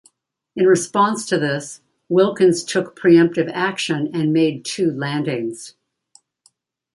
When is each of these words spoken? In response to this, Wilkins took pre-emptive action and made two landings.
In 0.55 0.65
response 0.65 1.27
to 1.27 1.37
this, 1.37 1.81
Wilkins 2.09 2.63
took 2.63 2.95
pre-emptive 2.95 3.47
action 3.53 4.09
and 4.15 4.33
made 4.33 4.65
two 4.65 4.89
landings. 4.89 5.75